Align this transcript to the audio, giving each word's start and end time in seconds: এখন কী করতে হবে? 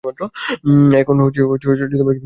এখন 1.01 1.15
কী 1.27 1.41
করতে 1.43 1.65
হবে? 2.01 2.13